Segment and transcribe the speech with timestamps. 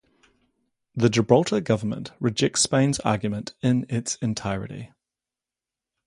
[0.95, 4.91] The Gibraltar government rejects Spain's argument in its entirety.